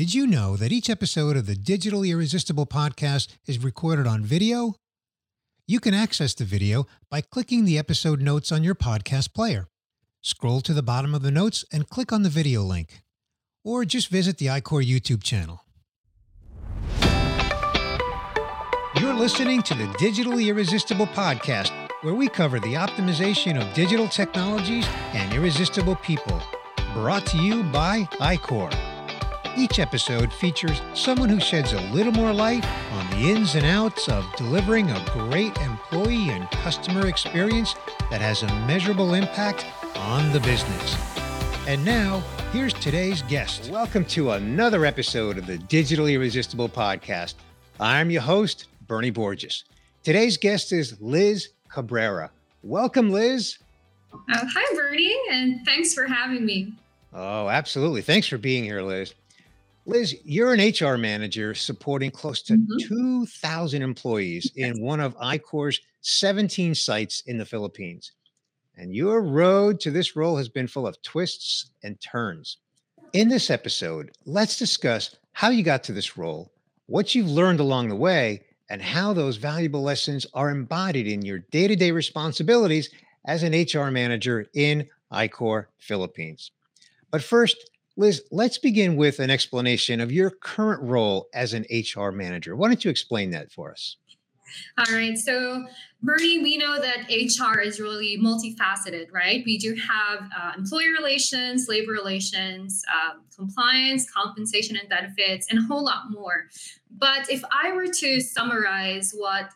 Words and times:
Did 0.00 0.14
you 0.14 0.26
know 0.26 0.56
that 0.56 0.72
each 0.72 0.88
episode 0.88 1.36
of 1.36 1.44
the 1.44 1.54
Digital 1.54 2.04
Irresistible 2.04 2.64
podcast 2.64 3.36
is 3.46 3.62
recorded 3.62 4.06
on 4.06 4.24
video? 4.24 4.76
You 5.66 5.78
can 5.78 5.92
access 5.92 6.32
the 6.32 6.46
video 6.46 6.86
by 7.10 7.20
clicking 7.20 7.66
the 7.66 7.76
episode 7.76 8.22
notes 8.22 8.50
on 8.50 8.64
your 8.64 8.74
podcast 8.74 9.34
player. 9.34 9.68
Scroll 10.22 10.62
to 10.62 10.72
the 10.72 10.82
bottom 10.82 11.14
of 11.14 11.20
the 11.20 11.30
notes 11.30 11.66
and 11.70 11.86
click 11.86 12.14
on 12.14 12.22
the 12.22 12.30
video 12.30 12.62
link. 12.62 13.02
Or 13.62 13.84
just 13.84 14.08
visit 14.08 14.38
the 14.38 14.46
iQor 14.46 14.82
YouTube 14.82 15.22
channel. 15.22 15.66
You're 18.98 19.12
listening 19.12 19.60
to 19.64 19.74
the 19.74 19.94
Digital 19.98 20.38
Irresistible 20.38 21.08
podcast, 21.08 21.72
where 22.00 22.14
we 22.14 22.26
cover 22.28 22.58
the 22.58 22.72
optimization 22.72 23.60
of 23.60 23.74
digital 23.74 24.08
technologies 24.08 24.86
and 25.12 25.34
irresistible 25.34 25.96
people. 25.96 26.40
Brought 26.94 27.26
to 27.26 27.36
you 27.36 27.64
by 27.64 28.04
iQor. 28.12 28.89
Each 29.60 29.78
episode 29.78 30.32
features 30.32 30.80
someone 30.94 31.28
who 31.28 31.38
sheds 31.38 31.74
a 31.74 31.80
little 31.92 32.12
more 32.12 32.32
light 32.32 32.64
on 32.92 33.10
the 33.10 33.28
ins 33.28 33.56
and 33.56 33.66
outs 33.66 34.08
of 34.08 34.24
delivering 34.34 34.90
a 34.90 35.04
great 35.12 35.54
employee 35.58 36.30
and 36.30 36.50
customer 36.50 37.08
experience 37.08 37.74
that 38.10 38.22
has 38.22 38.42
a 38.42 38.46
measurable 38.66 39.12
impact 39.12 39.66
on 39.96 40.32
the 40.32 40.40
business. 40.40 40.96
And 41.68 41.84
now, 41.84 42.20
here's 42.52 42.72
today's 42.72 43.20
guest. 43.24 43.68
Welcome 43.70 44.06
to 44.06 44.30
another 44.30 44.86
episode 44.86 45.36
of 45.36 45.46
the 45.46 45.58
Digitally 45.58 46.14
Irresistible 46.14 46.70
podcast. 46.70 47.34
I'm 47.78 48.10
your 48.10 48.22
host, 48.22 48.64
Bernie 48.86 49.10
Borges. 49.10 49.64
Today's 50.02 50.38
guest 50.38 50.72
is 50.72 50.98
Liz 51.02 51.50
Cabrera. 51.68 52.30
Welcome, 52.62 53.10
Liz. 53.10 53.58
Uh, 54.14 54.16
hi, 54.26 54.74
Bernie, 54.74 55.14
and 55.30 55.66
thanks 55.66 55.92
for 55.92 56.06
having 56.06 56.46
me. 56.46 56.72
Oh, 57.12 57.50
absolutely. 57.50 58.00
Thanks 58.00 58.26
for 58.26 58.38
being 58.38 58.64
here, 58.64 58.80
Liz. 58.80 59.12
Liz, 59.90 60.16
you're 60.22 60.54
an 60.54 60.60
HR 60.60 60.96
manager 60.96 61.52
supporting 61.52 62.12
close 62.12 62.42
to 62.42 62.52
mm-hmm. 62.52 63.22
2,000 63.22 63.82
employees 63.82 64.52
in 64.56 64.80
one 64.80 65.00
of 65.00 65.18
iQor's 65.18 65.80
17 66.02 66.76
sites 66.76 67.24
in 67.26 67.38
the 67.38 67.44
Philippines. 67.44 68.12
And 68.76 68.94
your 68.94 69.20
road 69.20 69.80
to 69.80 69.90
this 69.90 70.14
role 70.14 70.36
has 70.36 70.48
been 70.48 70.68
full 70.68 70.86
of 70.86 71.02
twists 71.02 71.72
and 71.82 72.00
turns. 72.00 72.58
In 73.14 73.28
this 73.28 73.50
episode, 73.50 74.12
let's 74.24 74.56
discuss 74.56 75.16
how 75.32 75.50
you 75.50 75.64
got 75.64 75.82
to 75.84 75.92
this 75.92 76.16
role, 76.16 76.52
what 76.86 77.16
you've 77.16 77.28
learned 77.28 77.58
along 77.58 77.88
the 77.88 77.96
way, 77.96 78.44
and 78.70 78.80
how 78.80 79.12
those 79.12 79.38
valuable 79.38 79.82
lessons 79.82 80.24
are 80.34 80.50
embodied 80.50 81.08
in 81.08 81.22
your 81.22 81.40
day 81.50 81.66
to 81.66 81.74
day 81.74 81.90
responsibilities 81.90 82.90
as 83.24 83.42
an 83.42 83.52
HR 83.52 83.90
manager 83.90 84.46
in 84.54 84.88
iQor 85.12 85.66
Philippines. 85.78 86.52
But 87.10 87.24
first, 87.24 87.70
Liz, 88.00 88.22
let's 88.30 88.56
begin 88.56 88.96
with 88.96 89.18
an 89.18 89.28
explanation 89.28 90.00
of 90.00 90.10
your 90.10 90.30
current 90.30 90.82
role 90.82 91.28
as 91.34 91.52
an 91.52 91.66
HR 91.70 92.08
manager. 92.10 92.56
Why 92.56 92.68
don't 92.68 92.82
you 92.82 92.90
explain 92.90 93.28
that 93.32 93.52
for 93.52 93.70
us? 93.70 93.98
All 94.78 94.96
right. 94.96 95.18
So, 95.18 95.66
Bernie, 96.02 96.38
we 96.38 96.56
know 96.56 96.80
that 96.80 97.10
HR 97.10 97.60
is 97.60 97.78
really 97.78 98.16
multifaceted, 98.18 99.12
right? 99.12 99.42
We 99.44 99.58
do 99.58 99.74
have 99.74 100.30
uh, 100.34 100.52
employee 100.56 100.88
relations, 100.88 101.68
labor 101.68 101.92
relations, 101.92 102.82
uh, 102.90 103.18
compliance, 103.36 104.10
compensation 104.10 104.78
and 104.78 104.88
benefits, 104.88 105.48
and 105.50 105.58
a 105.58 105.62
whole 105.62 105.84
lot 105.84 106.10
more. 106.10 106.48
But 106.90 107.30
if 107.30 107.44
I 107.52 107.72
were 107.72 107.86
to 107.86 108.20
summarize 108.22 109.12
what 109.14 109.50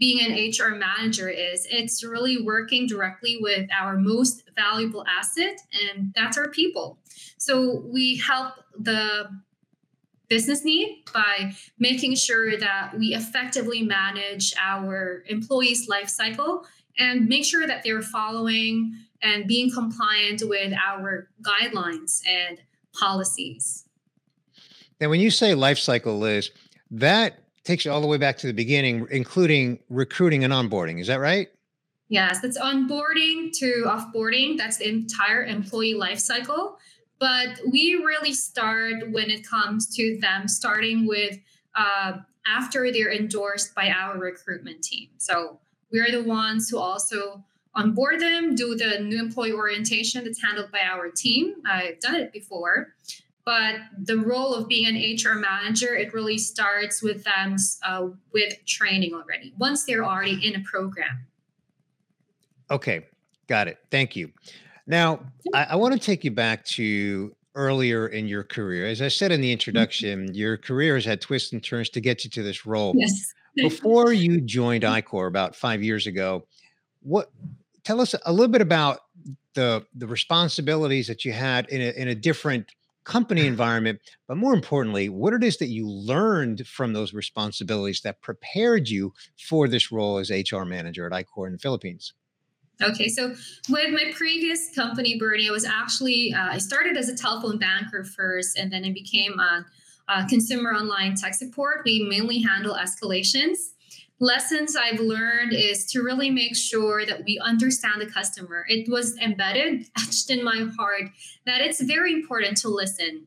being 0.00 0.20
an 0.20 0.32
HR 0.32 0.74
manager 0.74 1.28
is. 1.28 1.66
It's 1.70 2.02
really 2.02 2.42
working 2.42 2.86
directly 2.86 3.38
with 3.40 3.68
our 3.70 3.96
most 3.96 4.42
valuable 4.56 5.04
asset, 5.06 5.60
and 5.72 6.12
that's 6.16 6.38
our 6.38 6.48
people. 6.48 6.98
So 7.36 7.84
we 7.86 8.16
help 8.16 8.54
the 8.76 9.28
business 10.28 10.64
need 10.64 11.04
by 11.12 11.52
making 11.78 12.14
sure 12.14 12.56
that 12.56 12.98
we 12.98 13.14
effectively 13.14 13.82
manage 13.82 14.54
our 14.58 15.22
employees' 15.26 15.86
life 15.86 16.08
cycle 16.08 16.64
and 16.98 17.28
make 17.28 17.44
sure 17.44 17.66
that 17.66 17.82
they're 17.84 18.02
following 18.02 18.94
and 19.22 19.46
being 19.46 19.70
compliant 19.70 20.42
with 20.46 20.72
our 20.72 21.28
guidelines 21.42 22.22
and 22.26 22.62
policies. 22.98 23.84
Now, 24.98 25.10
when 25.10 25.20
you 25.20 25.30
say 25.30 25.54
life 25.54 25.78
cycle, 25.78 26.18
Liz, 26.18 26.50
that 26.90 27.40
takes 27.70 27.84
you 27.84 27.92
all 27.92 28.00
the 28.00 28.06
way 28.06 28.18
back 28.18 28.36
to 28.38 28.46
the 28.46 28.52
beginning, 28.52 29.06
including 29.10 29.78
recruiting 29.88 30.44
and 30.44 30.52
onboarding. 30.52 31.00
Is 31.00 31.06
that 31.06 31.20
right? 31.20 31.48
Yes, 32.08 32.40
that's 32.40 32.58
onboarding 32.58 33.56
to 33.58 33.84
offboarding. 33.86 34.58
That's 34.58 34.78
the 34.78 34.88
entire 34.88 35.44
employee 35.44 35.94
life 35.94 36.18
cycle. 36.18 36.78
But 37.20 37.60
we 37.70 37.94
really 37.94 38.32
start 38.32 39.10
when 39.12 39.30
it 39.30 39.46
comes 39.46 39.94
to 39.96 40.18
them 40.20 40.48
starting 40.48 41.06
with 41.06 41.38
uh, 41.76 42.14
after 42.46 42.90
they're 42.90 43.12
endorsed 43.12 43.74
by 43.74 43.90
our 43.90 44.18
recruitment 44.18 44.82
team. 44.82 45.10
So 45.18 45.60
we're 45.92 46.10
the 46.10 46.24
ones 46.24 46.68
who 46.68 46.78
also 46.78 47.44
onboard 47.76 48.20
them, 48.20 48.56
do 48.56 48.74
the 48.74 48.98
new 48.98 49.20
employee 49.20 49.52
orientation 49.52 50.24
that's 50.24 50.42
handled 50.42 50.72
by 50.72 50.80
our 50.80 51.10
team. 51.10 51.54
I've 51.64 52.00
done 52.00 52.16
it 52.16 52.32
before 52.32 52.94
but 53.44 53.76
the 53.98 54.16
role 54.16 54.54
of 54.54 54.68
being 54.68 54.86
an 54.86 55.16
HR 55.16 55.38
manager, 55.38 55.94
it 55.94 56.12
really 56.12 56.38
starts 56.38 57.02
with 57.02 57.24
them 57.24 57.56
uh, 57.86 58.08
with 58.32 58.54
training 58.66 59.14
already, 59.14 59.54
once 59.58 59.84
they're 59.84 60.04
already 60.04 60.46
in 60.46 60.60
a 60.60 60.64
program. 60.64 61.26
Okay, 62.70 63.06
got 63.48 63.68
it. 63.68 63.78
Thank 63.90 64.14
you. 64.14 64.30
Now, 64.86 65.20
I, 65.54 65.68
I 65.70 65.76
want 65.76 65.94
to 65.94 66.00
take 66.00 66.24
you 66.24 66.30
back 66.30 66.64
to 66.66 67.34
earlier 67.54 68.08
in 68.08 68.28
your 68.28 68.44
career. 68.44 68.86
As 68.86 69.02
I 69.02 69.08
said 69.08 69.32
in 69.32 69.40
the 69.40 69.48
mm-hmm. 69.48 69.52
introduction, 69.52 70.26
mm-hmm. 70.26 70.34
your 70.34 70.56
career 70.56 70.94
has 70.94 71.04
had 71.04 71.20
twists 71.20 71.52
and 71.52 71.62
turns 71.62 71.88
to 71.90 72.00
get 72.00 72.24
you 72.24 72.30
to 72.30 72.42
this 72.42 72.66
role. 72.66 72.92
Yes. 72.96 73.34
Before 73.56 74.12
you 74.12 74.40
joined 74.40 74.84
iQor 74.84 75.26
about 75.26 75.56
five 75.56 75.82
years 75.82 76.06
ago, 76.06 76.46
what 77.02 77.32
tell 77.82 78.00
us 78.00 78.14
a 78.24 78.32
little 78.32 78.50
bit 78.50 78.60
about 78.60 79.00
the 79.54 79.84
the 79.94 80.06
responsibilities 80.06 81.08
that 81.08 81.24
you 81.24 81.32
had 81.32 81.68
in 81.68 81.80
a 81.80 81.90
in 82.00 82.08
a 82.08 82.14
different 82.14 82.70
company 83.04 83.46
environment, 83.46 84.00
but 84.28 84.36
more 84.36 84.54
importantly, 84.54 85.08
what 85.08 85.32
it 85.32 85.42
is 85.42 85.56
that 85.58 85.68
you 85.68 85.88
learned 85.88 86.66
from 86.66 86.92
those 86.92 87.12
responsibilities 87.12 88.00
that 88.02 88.20
prepared 88.20 88.88
you 88.88 89.12
for 89.48 89.68
this 89.68 89.90
role 89.90 90.18
as 90.18 90.30
HR 90.30 90.62
manager 90.62 91.06
at 91.06 91.12
iQor 91.12 91.46
in 91.46 91.52
the 91.52 91.58
Philippines. 91.58 92.12
Okay, 92.82 93.08
so 93.08 93.34
with 93.68 93.90
my 93.92 94.10
previous 94.14 94.74
company, 94.74 95.18
Bernie, 95.18 95.48
I 95.48 95.52
was 95.52 95.66
actually 95.66 96.32
uh, 96.32 96.48
I 96.52 96.58
started 96.58 96.96
as 96.96 97.08
a 97.08 97.16
telephone 97.16 97.58
banker 97.58 98.04
first, 98.04 98.56
and 98.56 98.72
then 98.72 98.84
I 98.84 98.92
became 98.92 99.38
a, 99.38 99.66
a 100.08 100.26
consumer 100.26 100.72
online 100.72 101.14
tech 101.14 101.34
support. 101.34 101.82
We 101.84 102.06
mainly 102.08 102.40
handle 102.40 102.74
escalations 102.74 103.72
lessons 104.20 104.76
I've 104.76 105.00
learned 105.00 105.54
is 105.54 105.86
to 105.86 106.02
really 106.02 106.30
make 106.30 106.54
sure 106.54 107.04
that 107.06 107.24
we 107.24 107.38
understand 107.38 108.00
the 108.00 108.06
customer. 108.06 108.66
It 108.68 108.88
was 108.88 109.16
embedded, 109.18 109.86
etched 109.98 110.30
in 110.30 110.44
my 110.44 110.70
heart, 110.76 111.10
that 111.46 111.62
it's 111.62 111.80
very 111.80 112.12
important 112.12 112.58
to 112.58 112.68
listen, 112.68 113.26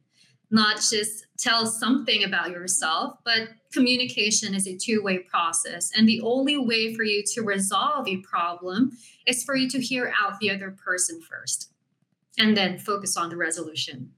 not 0.51 0.77
just 0.77 1.25
tell 1.37 1.65
something 1.65 2.23
about 2.23 2.51
yourself, 2.51 3.17
but 3.25 3.49
communication 3.73 4.53
is 4.53 4.67
a 4.67 4.77
two 4.77 5.01
way 5.03 5.17
process. 5.17 5.91
And 5.97 6.07
the 6.07 6.21
only 6.21 6.57
way 6.57 6.93
for 6.93 7.03
you 7.03 7.23
to 7.33 7.41
resolve 7.41 8.07
a 8.07 8.17
problem 8.17 8.91
is 9.25 9.43
for 9.43 9.55
you 9.55 9.67
to 9.71 9.81
hear 9.81 10.13
out 10.21 10.39
the 10.39 10.51
other 10.51 10.69
person 10.71 11.21
first 11.21 11.71
and 12.37 12.55
then 12.55 12.77
focus 12.77 13.17
on 13.17 13.29
the 13.29 13.35
resolution. 13.35 14.11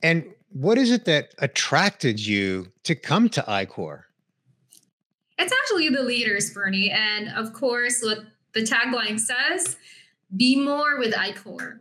And 0.00 0.32
what 0.48 0.78
is 0.78 0.90
it 0.90 1.04
that 1.06 1.34
attracted 1.38 2.24
you 2.24 2.72
to 2.84 2.94
come 2.94 3.28
to 3.30 3.42
iQor? 3.42 4.04
It's 5.42 5.52
actually 5.52 5.88
the 5.88 6.04
leaders, 6.04 6.50
Bernie. 6.50 6.90
And 6.90 7.28
of 7.30 7.52
course, 7.52 8.00
what 8.00 8.20
the 8.54 8.60
tagline 8.60 9.18
says 9.18 9.76
be 10.36 10.56
more 10.56 10.98
with 10.98 11.12
iQor. 11.12 11.80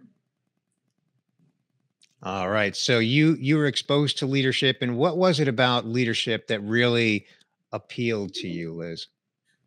All 2.24 2.50
right. 2.50 2.76
So 2.76 2.98
you 2.98 3.36
you 3.40 3.58
were 3.58 3.68
exposed 3.68 4.18
to 4.20 4.26
leadership 4.26 4.78
and 4.82 4.98
what 4.98 5.18
was 5.18 5.40
it 5.40 5.48
about 5.48 5.86
leadership 5.86 6.48
that 6.48 6.60
really 6.62 7.28
appealed 7.72 8.34
to 8.36 8.48
you, 8.48 8.74
Liz? 8.74 9.08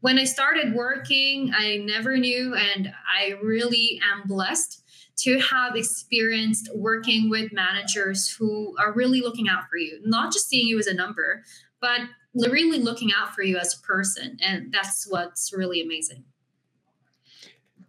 When 0.00 0.18
I 0.18 0.24
started 0.24 0.74
working, 0.74 1.52
I 1.56 1.76
never 1.76 2.16
knew 2.16 2.54
and 2.54 2.92
I 3.16 3.38
really 3.42 4.00
am 4.12 4.26
blessed 4.26 4.82
to 5.18 5.38
have 5.38 5.76
experienced 5.76 6.68
working 6.74 7.30
with 7.30 7.52
managers 7.52 8.28
who 8.28 8.74
are 8.78 8.92
really 8.92 9.20
looking 9.20 9.48
out 9.48 9.68
for 9.70 9.76
you, 9.76 10.00
not 10.04 10.32
just 10.32 10.48
seeing 10.48 10.66
you 10.66 10.78
as 10.80 10.88
a 10.88 10.94
number, 10.94 11.44
but 11.80 12.00
really 12.34 12.78
looking 12.78 13.10
out 13.12 13.34
for 13.34 13.42
you 13.42 13.56
as 13.56 13.74
a 13.74 13.80
person. 13.80 14.38
And 14.40 14.72
that's 14.72 15.06
what's 15.08 15.52
really 15.52 15.80
amazing. 15.80 16.24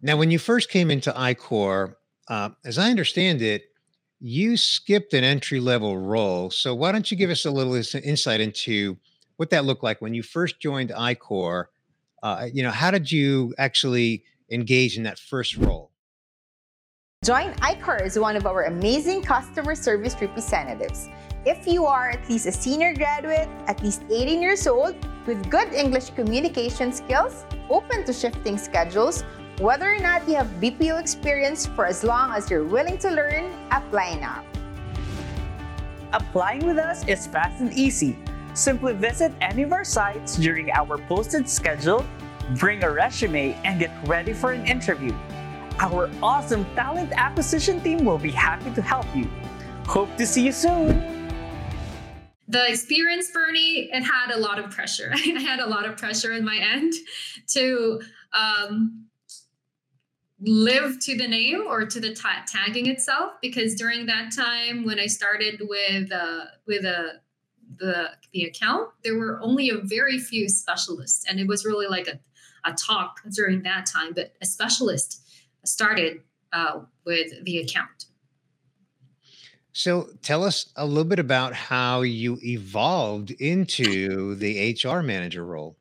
Now, 0.02 0.16
when 0.16 0.30
you 0.30 0.38
first 0.38 0.68
came 0.68 0.90
into 0.90 1.10
iQor, 1.12 1.94
uh, 2.28 2.50
as 2.64 2.78
I 2.78 2.90
understand 2.90 3.42
it, 3.42 3.64
you 4.20 4.56
skipped 4.56 5.14
an 5.14 5.24
entry 5.24 5.60
level 5.60 5.98
role. 5.98 6.50
So, 6.50 6.74
why 6.74 6.92
don't 6.92 7.10
you 7.10 7.16
give 7.16 7.30
us 7.30 7.44
a 7.44 7.50
little 7.50 7.74
insight 7.74 8.40
into 8.40 8.96
what 9.36 9.50
that 9.50 9.64
looked 9.64 9.82
like 9.82 10.00
when 10.00 10.14
you 10.14 10.22
first 10.22 10.60
joined 10.60 10.90
iQor? 10.90 11.66
Uh, 12.22 12.48
you 12.52 12.62
know, 12.62 12.70
how 12.70 12.90
did 12.90 13.10
you 13.10 13.54
actually 13.58 14.24
engage 14.50 14.96
in 14.96 15.02
that 15.04 15.18
first 15.18 15.56
role? 15.56 15.90
Join 17.26 17.50
iQor 17.54 18.02
as 18.02 18.16
one 18.16 18.36
of 18.36 18.46
our 18.46 18.66
amazing 18.66 19.20
customer 19.20 19.74
service 19.74 20.14
representatives. 20.20 21.08
If 21.44 21.66
you 21.66 21.84
are 21.84 22.10
at 22.10 22.22
least 22.30 22.46
a 22.46 22.52
senior 22.52 22.94
graduate, 22.94 23.48
at 23.66 23.82
least 23.82 24.02
18 24.08 24.40
years 24.40 24.64
old, 24.68 24.94
with 25.26 25.50
good 25.50 25.72
English 25.74 26.10
communication 26.10 26.92
skills, 26.92 27.44
open 27.68 28.04
to 28.04 28.12
shifting 28.12 28.56
schedules, 28.56 29.24
whether 29.58 29.92
or 29.92 29.98
not 29.98 30.22
you 30.28 30.36
have 30.36 30.46
BPO 30.62 31.00
experience 31.00 31.66
for 31.66 31.84
as 31.84 32.04
long 32.04 32.30
as 32.30 32.48
you're 32.48 32.62
willing 32.62 32.96
to 32.98 33.10
learn, 33.10 33.50
apply 33.72 34.14
now. 34.20 34.44
Applying 36.12 36.64
with 36.64 36.78
us 36.78 37.04
is 37.08 37.26
fast 37.26 37.60
and 37.60 37.72
easy. 37.72 38.16
Simply 38.54 38.94
visit 38.94 39.32
any 39.40 39.64
of 39.64 39.72
our 39.72 39.82
sites 39.82 40.36
during 40.36 40.70
our 40.70 40.96
posted 41.08 41.50
schedule, 41.50 42.06
bring 42.54 42.84
a 42.84 42.88
resume, 42.88 43.58
and 43.64 43.80
get 43.80 43.90
ready 44.06 44.32
for 44.32 44.52
an 44.52 44.64
interview. 44.64 45.12
Our 45.78 46.10
awesome 46.22 46.64
talent 46.74 47.12
acquisition 47.14 47.80
team 47.82 48.04
will 48.04 48.18
be 48.18 48.30
happy 48.30 48.72
to 48.72 48.80
help 48.80 49.06
you. 49.14 49.28
Hope 49.86 50.16
to 50.16 50.26
see 50.26 50.46
you 50.46 50.52
soon. 50.52 51.14
The 52.48 52.66
experience, 52.70 53.30
Bernie, 53.30 53.90
it 53.92 54.02
had 54.02 54.30
a 54.34 54.38
lot 54.38 54.58
of 54.58 54.70
pressure. 54.70 55.12
I 55.14 55.40
had 55.40 55.60
a 55.60 55.66
lot 55.66 55.84
of 55.84 55.98
pressure 55.98 56.32
in 56.32 56.44
my 56.44 56.56
end 56.56 56.94
to 57.48 58.00
um, 58.32 59.06
live 60.40 60.98
to 61.00 61.16
the 61.16 61.28
name 61.28 61.64
or 61.66 61.84
to 61.84 62.00
the 62.00 62.14
ta- 62.14 62.44
tagging 62.46 62.86
itself 62.86 63.32
because 63.42 63.74
during 63.74 64.06
that 64.06 64.32
time 64.34 64.84
when 64.84 64.98
I 64.98 65.06
started 65.06 65.60
with 65.68 66.10
uh, 66.10 66.44
with 66.66 66.84
a 66.84 67.20
the 67.78 68.12
the 68.32 68.44
account, 68.44 68.90
there 69.04 69.18
were 69.18 69.40
only 69.42 69.68
a 69.68 69.78
very 69.78 70.18
few 70.18 70.48
specialists, 70.48 71.26
and 71.28 71.38
it 71.38 71.46
was 71.46 71.66
really 71.66 71.86
like 71.86 72.06
a, 72.06 72.18
a 72.64 72.72
talk 72.74 73.20
during 73.32 73.62
that 73.64 73.84
time. 73.84 74.12
But 74.14 74.34
a 74.40 74.46
specialist 74.46 75.20
started 75.66 76.22
uh, 76.52 76.80
with 77.04 77.44
the 77.44 77.58
account. 77.58 78.06
So 79.72 80.08
tell 80.22 80.42
us 80.42 80.72
a 80.76 80.86
little 80.86 81.04
bit 81.04 81.18
about 81.18 81.52
how 81.52 82.00
you 82.00 82.38
evolved 82.42 83.30
into 83.32 84.34
the 84.36 84.74
HR 84.82 85.02
manager 85.02 85.44
role. 85.44 85.76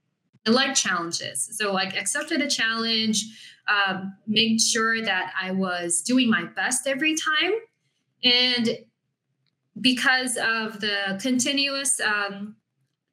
I 0.45 0.51
like 0.51 0.75
challenges. 0.75 1.49
So 1.53 1.77
I 1.77 1.83
accepted 1.83 2.41
a 2.41 2.49
challenge, 2.49 3.23
um, 3.67 4.13
made 4.27 4.59
sure 4.59 5.01
that 5.01 5.31
I 5.41 5.51
was 5.51 6.01
doing 6.01 6.29
my 6.29 6.43
best 6.43 6.87
every 6.87 7.15
time. 7.15 7.53
And 8.23 8.79
because 9.79 10.37
of 10.37 10.81
the 10.81 11.17
continuous 11.21 11.99
um, 12.01 12.57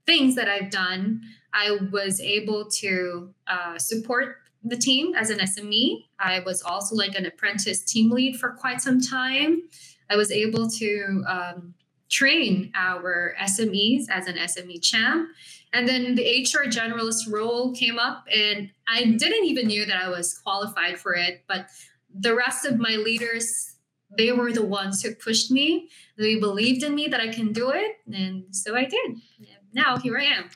things 0.05 0.35
that 0.35 0.49
I've 0.49 0.71
done, 0.71 1.23
I 1.55 1.79
was 1.91 2.21
able 2.21 2.69
to 2.81 3.33
uh, 3.47 3.79
support 3.79 4.42
the 4.65 4.77
team 4.77 5.15
as 5.15 5.31
an 5.31 5.39
SME. 5.39 6.05
I 6.19 6.41
was 6.41 6.63
also 6.63 6.95
like 6.95 7.15
an 7.15 7.27
apprentice 7.27 7.83
team 7.83 8.11
lead 8.11 8.39
for 8.39 8.51
quite 8.51 8.81
some 8.81 9.01
time. 9.01 9.63
I 10.09 10.17
was 10.17 10.31
able 10.31 10.69
to 10.71 11.25
um, 11.27 11.75
train 12.11 12.71
our 12.75 13.35
SMEs 13.41 14.05
as 14.11 14.27
an 14.27 14.37
SME 14.37 14.83
champ. 14.83 15.31
And 15.73 15.89
then 15.89 16.15
the 16.15 16.23
HR 16.23 16.67
generalist 16.69 17.33
role 17.33 17.75
came 17.75 17.99
up, 17.99 18.27
and 18.33 18.71
I 18.87 19.05
didn't 19.05 19.47
even 19.47 19.69
knew 19.69 19.87
that 19.87 19.97
I 19.97 20.11
was 20.11 20.39
qualified 20.39 20.99
for 20.99 21.15
it. 21.15 21.45
But 21.49 21.67
the 22.15 22.35
rest 22.35 22.67
of 22.67 22.79
my 22.79 22.97
leaders, 22.97 23.77
they 24.19 24.33
were 24.33 24.53
the 24.53 24.65
ones 24.65 25.03
who 25.03 25.15
pushed 25.15 25.51
me. 25.51 25.89
They 26.19 26.37
believed 26.37 26.83
in 26.83 26.95
me 26.95 27.09
that 27.09 27.21
I 27.21 27.29
can 27.29 27.55
do 27.55 27.71
it, 27.71 27.97
and 28.07 28.45
so 28.55 28.77
I 28.77 28.85
did. 28.85 29.07
And 29.39 29.49
now 29.73 29.97
here 29.97 30.19
I 30.19 30.25
am. 30.25 30.51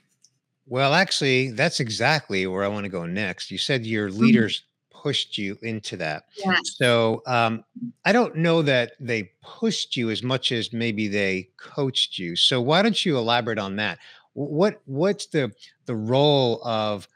Well, 0.66 0.94
actually, 0.94 1.50
that's 1.52 1.80
exactly 1.80 2.46
where 2.46 2.64
I 2.64 2.68
want 2.68 2.84
to 2.84 2.90
go 2.90 3.06
next. 3.06 3.50
You 3.50 3.58
said 3.58 3.86
your 3.86 4.10
Mhm. 4.10 4.18
leaders 4.18 4.64
pushed 4.90 5.38
you 5.38 5.56
into 5.62 5.96
that. 5.98 6.24
Yeah. 6.38 6.58
So 6.64 7.22
um, 7.26 7.64
I 8.04 8.12
don't 8.12 8.36
know 8.36 8.62
that 8.62 8.92
they 8.98 9.30
pushed 9.42 9.96
you 9.96 10.10
as 10.10 10.22
much 10.22 10.50
as 10.50 10.72
maybe 10.72 11.06
they 11.06 11.50
coached 11.58 12.18
you. 12.18 12.34
So 12.34 12.60
why 12.60 12.82
don't 12.82 13.04
you 13.04 13.16
elaborate 13.16 13.58
on 13.58 13.76
that? 13.76 13.98
What 14.32 14.80
what's 14.86 15.26
the 15.26 15.52
the 15.86 15.94
role 15.94 16.60
of 16.64 17.06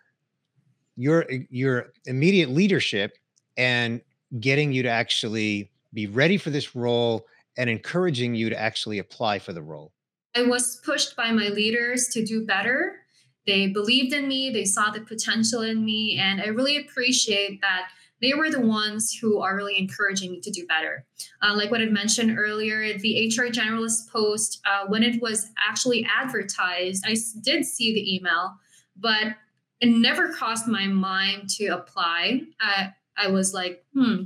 your 0.96 1.26
your 1.50 1.92
immediate 2.06 2.50
leadership 2.50 3.16
and 3.56 4.00
getting 4.38 4.72
you 4.72 4.82
to 4.82 4.88
actually 4.88 5.72
be 5.92 6.06
ready 6.06 6.36
for 6.36 6.50
this 6.50 6.76
role 6.76 7.26
and 7.56 7.68
encouraging 7.68 8.34
you 8.34 8.48
to 8.50 8.58
actually 8.58 8.98
apply 8.98 9.38
for 9.38 9.52
the 9.52 9.62
role? 9.62 9.92
I 10.36 10.42
was 10.42 10.80
pushed 10.84 11.16
by 11.16 11.32
my 11.32 11.48
leaders 11.48 12.08
to 12.08 12.24
do 12.24 12.44
better. 12.46 12.99
They 13.46 13.68
believed 13.68 14.12
in 14.12 14.28
me, 14.28 14.50
they 14.50 14.64
saw 14.64 14.90
the 14.90 15.00
potential 15.00 15.62
in 15.62 15.84
me, 15.84 16.18
and 16.18 16.40
I 16.40 16.46
really 16.46 16.76
appreciate 16.76 17.60
that 17.62 17.88
they 18.20 18.34
were 18.34 18.50
the 18.50 18.60
ones 18.60 19.16
who 19.18 19.40
are 19.40 19.56
really 19.56 19.78
encouraging 19.78 20.30
me 20.30 20.40
to 20.40 20.50
do 20.50 20.66
better. 20.66 21.06
Uh, 21.42 21.54
like 21.56 21.70
what 21.70 21.80
I 21.80 21.86
mentioned 21.86 22.38
earlier, 22.38 22.98
the 22.98 23.28
HR 23.28 23.48
generalist 23.50 24.10
post, 24.10 24.60
uh, 24.66 24.86
when 24.88 25.02
it 25.02 25.22
was 25.22 25.50
actually 25.58 26.06
advertised, 26.14 27.04
I 27.06 27.16
did 27.42 27.64
see 27.64 27.94
the 27.94 28.14
email, 28.16 28.56
but 28.96 29.36
it 29.80 29.88
never 29.88 30.32
crossed 30.32 30.68
my 30.68 30.86
mind 30.86 31.48
to 31.56 31.68
apply. 31.68 32.42
I, 32.60 32.92
I 33.16 33.28
was 33.28 33.54
like, 33.54 33.84
hmm, 33.94 34.24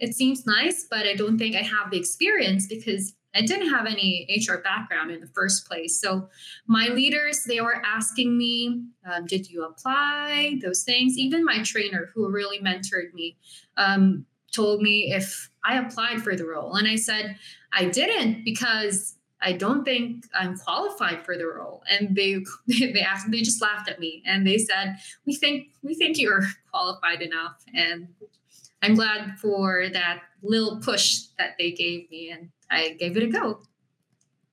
it 0.00 0.14
seems 0.14 0.44
nice, 0.44 0.86
but 0.90 1.06
I 1.06 1.14
don't 1.14 1.38
think 1.38 1.54
I 1.54 1.62
have 1.62 1.90
the 1.90 1.98
experience 1.98 2.66
because 2.66 3.14
I 3.34 3.42
didn't 3.42 3.70
have 3.70 3.86
any 3.86 4.26
HR 4.28 4.58
background 4.58 5.10
in 5.10 5.20
the 5.20 5.26
first 5.26 5.66
place. 5.66 6.00
So 6.00 6.28
my 6.66 6.88
leaders, 6.88 7.44
they 7.44 7.60
were 7.60 7.82
asking 7.84 8.36
me, 8.36 8.84
um, 9.10 9.26
did 9.26 9.50
you 9.50 9.64
apply? 9.64 10.58
Those 10.62 10.82
things. 10.82 11.18
Even 11.18 11.44
my 11.44 11.62
trainer, 11.62 12.10
who 12.14 12.30
really 12.30 12.58
mentored 12.58 13.12
me, 13.12 13.36
um, 13.76 14.26
told 14.52 14.80
me 14.80 15.12
if 15.12 15.50
I 15.64 15.78
applied 15.78 16.22
for 16.22 16.34
the 16.34 16.46
role. 16.46 16.74
And 16.74 16.88
I 16.88 16.96
said, 16.96 17.36
I 17.72 17.84
didn't 17.84 18.44
because 18.44 19.16
I 19.40 19.52
don't 19.52 19.84
think 19.84 20.24
I'm 20.34 20.56
qualified 20.56 21.24
for 21.24 21.36
the 21.36 21.46
role. 21.46 21.82
And 21.88 22.16
they 22.16 22.44
they 22.66 23.00
asked, 23.00 23.30
they 23.30 23.42
just 23.42 23.62
laughed 23.62 23.88
at 23.88 24.00
me 24.00 24.22
and 24.26 24.46
they 24.46 24.58
said, 24.58 24.96
we 25.26 25.34
think 25.34 25.68
we 25.82 25.94
think 25.94 26.18
you're 26.18 26.44
qualified 26.70 27.22
enough. 27.22 27.62
And 27.74 28.08
I'm 28.82 28.94
glad 28.94 29.38
for 29.38 29.88
that 29.92 30.20
little 30.42 30.80
push 30.80 31.22
that 31.38 31.56
they 31.58 31.72
gave 31.72 32.10
me, 32.10 32.30
and 32.30 32.50
I 32.70 32.96
gave 32.98 33.16
it 33.16 33.22
a 33.22 33.26
go. 33.26 33.60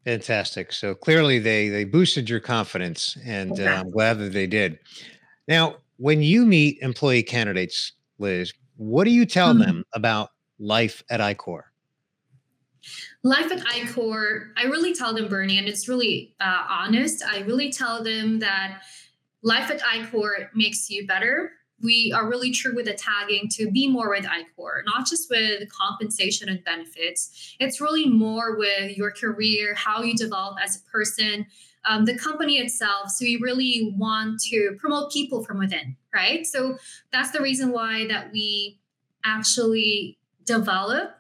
Fantastic. 0.03 0.71
So 0.71 0.93
clearly 0.95 1.39
they 1.39 1.69
they 1.69 1.83
boosted 1.83 2.29
your 2.29 2.39
confidence, 2.39 3.17
and 3.25 3.59
uh, 3.59 3.63
I'm 3.63 3.91
glad 3.91 4.19
that 4.19 4.33
they 4.33 4.47
did. 4.47 4.79
Now, 5.47 5.77
when 5.97 6.21
you 6.21 6.45
meet 6.45 6.79
employee 6.81 7.23
candidates, 7.23 7.93
Liz, 8.19 8.53
what 8.77 9.05
do 9.05 9.11
you 9.11 9.25
tell 9.25 9.53
Mhm. 9.53 9.59
them 9.59 9.83
about 9.93 10.29
life 10.59 11.03
at 11.09 11.19
iQor? 11.19 11.61
Life 13.23 13.51
at 13.51 13.59
iQor, 13.59 14.51
I 14.57 14.65
really 14.65 14.93
tell 14.93 15.13
them, 15.13 15.27
Bernie, 15.27 15.57
and 15.57 15.67
it's 15.67 15.87
really 15.87 16.35
uh, 16.39 16.65
honest. 16.69 17.23
I 17.25 17.39
really 17.41 17.71
tell 17.71 18.03
them 18.03 18.39
that 18.39 18.83
life 19.41 19.71
at 19.71 19.81
iQor 19.81 20.49
makes 20.53 20.89
you 20.89 21.07
better. 21.07 21.51
We 21.81 22.13
are 22.15 22.27
really 22.27 22.51
true 22.51 22.73
with 22.75 22.85
the 22.85 22.93
tagging 22.93 23.49
to 23.53 23.69
be 23.69 23.87
more 23.87 24.09
with 24.09 24.25
iQor, 24.25 24.81
not 24.85 25.07
just 25.07 25.29
with 25.29 25.69
compensation 25.69 26.49
and 26.49 26.63
benefits. 26.63 27.55
It's 27.59 27.81
really 27.81 28.07
more 28.07 28.57
with 28.57 28.97
your 28.97 29.11
career, 29.11 29.73
how 29.75 30.01
you 30.01 30.15
develop 30.15 30.57
as 30.63 30.77
a 30.77 30.91
person, 30.91 31.45
um, 31.87 32.05
the 32.05 32.17
company 32.17 32.57
itself. 32.57 33.09
So 33.09 33.25
you 33.25 33.39
really 33.41 33.93
want 33.97 34.41
to 34.49 34.75
promote 34.79 35.11
people 35.11 35.43
from 35.43 35.59
within, 35.59 35.97
right? 36.13 36.45
So 36.45 36.77
that's 37.11 37.31
the 37.31 37.41
reason 37.41 37.71
why 37.71 38.07
that 38.07 38.31
we 38.31 38.79
actually 39.23 40.17
develop. 40.45 41.11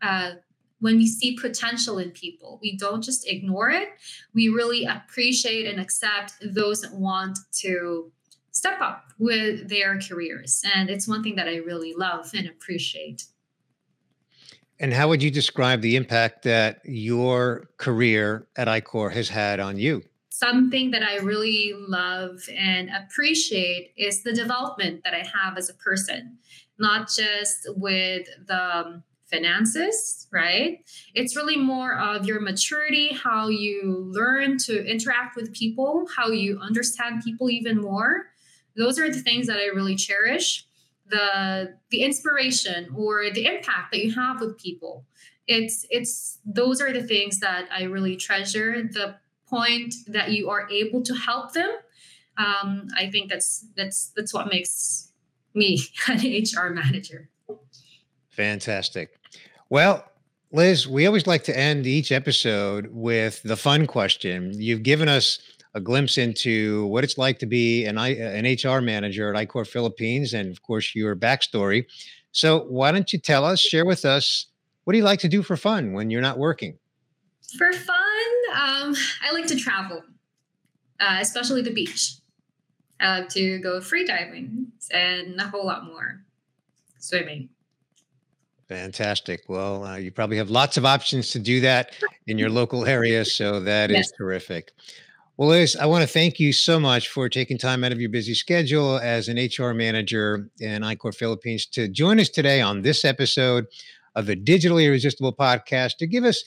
Uh, 0.00 0.32
when 0.80 0.96
we 0.96 1.08
see 1.08 1.36
potential 1.36 1.98
in 1.98 2.10
people, 2.12 2.58
we 2.62 2.76
don't 2.76 3.02
just 3.02 3.28
ignore 3.28 3.68
it. 3.68 3.88
We 4.32 4.48
really 4.48 4.84
appreciate 4.84 5.66
and 5.66 5.80
accept 5.80 6.34
those 6.40 6.82
that 6.82 6.94
want 6.94 7.38
to 7.62 8.12
step 8.58 8.80
up 8.80 9.12
with 9.18 9.68
their 9.68 10.00
careers. 10.00 10.62
And 10.74 10.90
it's 10.90 11.06
one 11.06 11.22
thing 11.22 11.36
that 11.36 11.46
I 11.46 11.56
really 11.56 11.94
love 11.94 12.30
and 12.34 12.48
appreciate. 12.48 13.24
And 14.80 14.92
how 14.92 15.08
would 15.08 15.22
you 15.22 15.30
describe 15.30 15.80
the 15.80 15.94
impact 15.94 16.42
that 16.42 16.80
your 16.84 17.70
career 17.76 18.48
at 18.56 18.66
iQor 18.66 19.12
has 19.12 19.28
had 19.28 19.60
on 19.60 19.78
you? 19.78 20.02
Something 20.30 20.90
that 20.90 21.02
I 21.02 21.16
really 21.18 21.72
love 21.76 22.40
and 22.56 22.90
appreciate 22.90 23.92
is 23.96 24.22
the 24.22 24.32
development 24.32 25.02
that 25.04 25.14
I 25.14 25.24
have 25.34 25.56
as 25.56 25.68
a 25.68 25.74
person, 25.74 26.38
not 26.78 27.08
just 27.08 27.68
with 27.76 28.28
the 28.46 28.76
um, 28.78 29.02
finances, 29.30 30.26
right? 30.32 30.78
It's 31.14 31.36
really 31.36 31.56
more 31.56 31.98
of 31.98 32.26
your 32.26 32.40
maturity, 32.40 33.12
how 33.12 33.48
you 33.48 34.10
learn 34.12 34.58
to 34.58 34.84
interact 34.84 35.36
with 35.36 35.52
people, 35.52 36.06
how 36.16 36.28
you 36.28 36.58
understand 36.60 37.22
people 37.24 37.50
even 37.50 37.80
more. 37.80 38.26
Those 38.78 38.98
are 38.98 39.10
the 39.10 39.20
things 39.20 39.46
that 39.48 39.58
I 39.58 39.66
really 39.66 39.96
cherish. 39.96 40.64
The 41.10 41.74
the 41.90 42.02
inspiration 42.02 42.94
or 42.96 43.30
the 43.30 43.46
impact 43.46 43.92
that 43.92 44.04
you 44.04 44.14
have 44.14 44.40
with 44.40 44.58
people. 44.58 45.04
It's 45.46 45.86
it's 45.90 46.38
those 46.44 46.80
are 46.80 46.92
the 46.92 47.02
things 47.02 47.40
that 47.40 47.68
I 47.74 47.84
really 47.84 48.16
treasure. 48.16 48.82
The 48.82 49.16
point 49.48 49.94
that 50.06 50.30
you 50.32 50.48
are 50.50 50.68
able 50.70 51.02
to 51.02 51.14
help 51.14 51.52
them. 51.52 51.70
Um, 52.36 52.88
I 52.96 53.10
think 53.10 53.30
that's 53.30 53.66
that's 53.76 54.12
that's 54.14 54.32
what 54.32 54.48
makes 54.48 55.10
me 55.54 55.80
an 56.08 56.18
HR 56.18 56.70
manager. 56.70 57.28
Fantastic. 58.30 59.18
Well, 59.70 60.04
Liz, 60.52 60.86
we 60.86 61.06
always 61.06 61.26
like 61.26 61.44
to 61.44 61.58
end 61.58 61.86
each 61.86 62.12
episode 62.12 62.88
with 62.92 63.42
the 63.42 63.56
fun 63.56 63.86
question. 63.86 64.52
You've 64.54 64.82
given 64.82 65.08
us 65.08 65.40
a 65.74 65.80
glimpse 65.80 66.18
into 66.18 66.86
what 66.86 67.04
it's 67.04 67.18
like 67.18 67.38
to 67.40 67.46
be 67.46 67.84
an, 67.84 67.98
I, 67.98 68.16
an 68.16 68.44
HR 68.44 68.80
manager 68.80 69.32
at 69.32 69.48
iQor 69.48 69.66
Philippines 69.66 70.34
and, 70.34 70.50
of 70.50 70.62
course, 70.62 70.94
your 70.94 71.14
backstory. 71.14 71.86
So, 72.32 72.64
why 72.64 72.92
don't 72.92 73.12
you 73.12 73.18
tell 73.18 73.44
us, 73.44 73.60
share 73.60 73.84
with 73.84 74.04
us, 74.04 74.46
what 74.84 74.92
do 74.92 74.98
you 74.98 75.04
like 75.04 75.20
to 75.20 75.28
do 75.28 75.42
for 75.42 75.56
fun 75.56 75.92
when 75.92 76.10
you're 76.10 76.22
not 76.22 76.38
working? 76.38 76.78
For 77.56 77.72
fun, 77.72 77.96
um, 78.54 78.94
I 79.22 79.32
like 79.32 79.46
to 79.46 79.56
travel, 79.56 80.02
uh, 81.00 81.18
especially 81.20 81.62
the 81.62 81.72
beach. 81.72 82.14
I 83.00 83.20
like 83.20 83.28
to 83.30 83.58
go 83.58 83.80
free 83.80 84.04
diving 84.04 84.66
and 84.90 85.40
a 85.40 85.44
whole 85.44 85.66
lot 85.66 85.84
more 85.84 86.22
swimming. 86.98 87.48
Fantastic. 88.68 89.44
Well, 89.48 89.84
uh, 89.84 89.96
you 89.96 90.10
probably 90.10 90.36
have 90.36 90.50
lots 90.50 90.76
of 90.76 90.84
options 90.84 91.30
to 91.30 91.38
do 91.38 91.60
that 91.62 91.94
in 92.26 92.36
your 92.36 92.50
local 92.60 92.84
area. 92.84 93.24
So 93.24 93.60
that 93.60 93.90
yes. 93.90 94.06
is 94.06 94.12
terrific. 94.16 94.72
Well, 95.38 95.50
Liz, 95.50 95.76
I 95.76 95.86
want 95.86 96.02
to 96.02 96.08
thank 96.08 96.40
you 96.40 96.52
so 96.52 96.80
much 96.80 97.10
for 97.10 97.28
taking 97.28 97.58
time 97.58 97.84
out 97.84 97.92
of 97.92 98.00
your 98.00 98.10
busy 98.10 98.34
schedule 98.34 98.98
as 98.98 99.28
an 99.28 99.36
HR 99.36 99.72
manager 99.72 100.50
in 100.58 100.82
iQor 100.82 101.14
Philippines 101.14 101.64
to 101.66 101.86
join 101.86 102.18
us 102.18 102.28
today 102.28 102.60
on 102.60 102.82
this 102.82 103.04
episode 103.04 103.68
of 104.16 104.26
the 104.26 104.34
Digitally 104.34 104.86
Irresistible 104.86 105.32
podcast 105.32 105.98
to 105.98 106.08
give 106.08 106.24
us 106.24 106.42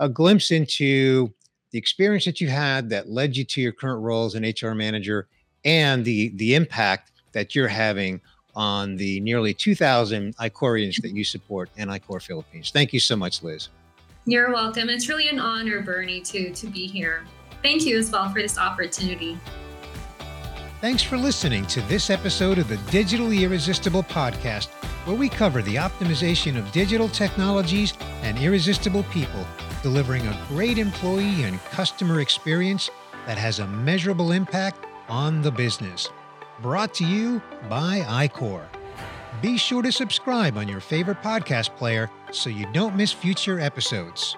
a 0.00 0.08
glimpse 0.08 0.50
into 0.50 1.32
the 1.70 1.78
experience 1.78 2.24
that 2.24 2.40
you 2.40 2.48
had 2.48 2.90
that 2.90 3.08
led 3.08 3.36
you 3.36 3.44
to 3.44 3.60
your 3.60 3.70
current 3.70 4.02
role 4.02 4.24
as 4.24 4.34
an 4.34 4.42
HR 4.42 4.74
manager 4.74 5.28
and 5.64 6.04
the 6.04 6.30
the 6.30 6.56
impact 6.56 7.12
that 7.34 7.54
you're 7.54 7.68
having 7.68 8.20
on 8.56 8.96
the 8.96 9.20
nearly 9.20 9.54
2,000 9.54 10.36
iQorians 10.38 11.00
that 11.02 11.12
you 11.12 11.22
support 11.22 11.70
in 11.76 11.88
iQor 11.88 12.20
Philippines. 12.20 12.72
Thank 12.72 12.92
you 12.92 12.98
so 12.98 13.14
much, 13.14 13.44
Liz. 13.44 13.68
You're 14.26 14.50
welcome. 14.50 14.88
It's 14.88 15.08
really 15.08 15.28
an 15.28 15.38
honor, 15.38 15.82
Bernie, 15.82 16.20
to, 16.22 16.50
to 16.52 16.66
be 16.66 16.88
here. 16.88 17.24
Thank 17.64 17.86
you 17.86 17.98
as 17.98 18.10
well 18.10 18.28
for 18.28 18.42
this 18.42 18.58
opportunity. 18.58 19.38
Thanks 20.82 21.02
for 21.02 21.16
listening 21.16 21.64
to 21.68 21.80
this 21.82 22.10
episode 22.10 22.58
of 22.58 22.68
the 22.68 22.76
Digitally 22.76 23.40
Irresistible 23.40 24.02
podcast, 24.02 24.68
where 25.06 25.16
we 25.16 25.30
cover 25.30 25.62
the 25.62 25.76
optimization 25.76 26.58
of 26.58 26.70
digital 26.72 27.08
technologies 27.08 27.94
and 28.20 28.38
irresistible 28.38 29.02
people, 29.04 29.46
delivering 29.82 30.26
a 30.26 30.46
great 30.48 30.76
employee 30.76 31.44
and 31.44 31.58
customer 31.70 32.20
experience 32.20 32.90
that 33.26 33.38
has 33.38 33.60
a 33.60 33.66
measurable 33.66 34.32
impact 34.32 34.84
on 35.08 35.40
the 35.40 35.50
business 35.50 36.10
brought 36.60 36.92
to 36.92 37.06
you 37.06 37.40
by 37.70 38.00
iQor. 38.28 38.66
Be 39.40 39.56
sure 39.56 39.80
to 39.80 39.90
subscribe 39.90 40.58
on 40.58 40.68
your 40.68 40.80
favorite 40.80 41.22
podcast 41.22 41.74
player 41.76 42.10
so 42.30 42.50
you 42.50 42.66
don't 42.72 42.94
miss 42.94 43.10
future 43.10 43.58
episodes. 43.58 44.36